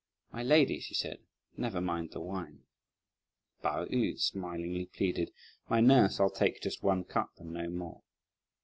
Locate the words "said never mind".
0.95-2.09